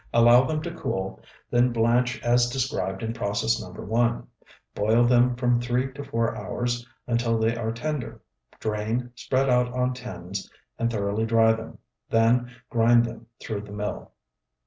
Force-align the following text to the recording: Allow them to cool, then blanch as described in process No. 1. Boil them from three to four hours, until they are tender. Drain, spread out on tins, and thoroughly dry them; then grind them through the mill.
Allow 0.11 0.45
them 0.45 0.63
to 0.63 0.73
cool, 0.73 1.19
then 1.51 1.71
blanch 1.71 2.19
as 2.23 2.49
described 2.49 3.03
in 3.03 3.13
process 3.13 3.61
No. 3.61 3.69
1. 3.69 4.27
Boil 4.73 5.03
them 5.03 5.35
from 5.35 5.61
three 5.61 5.91
to 5.93 6.03
four 6.03 6.35
hours, 6.35 6.83
until 7.05 7.37
they 7.37 7.55
are 7.55 7.71
tender. 7.71 8.19
Drain, 8.59 9.11
spread 9.13 9.47
out 9.47 9.71
on 9.71 9.93
tins, 9.93 10.49
and 10.79 10.91
thoroughly 10.91 11.27
dry 11.27 11.53
them; 11.53 11.77
then 12.09 12.49
grind 12.71 13.05
them 13.05 13.27
through 13.39 13.61
the 13.61 13.73
mill. 13.73 14.11